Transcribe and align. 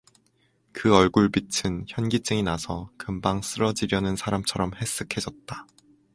그 0.71 0.95
얼굴빛은 0.95 1.85
현기증이 1.87 2.41
나서 2.41 2.89
금방 2.97 3.43
쓰러지려는 3.43 4.15
사람처럼 4.15 4.71
해쓱 4.71 5.15
해졌다. 5.15 5.67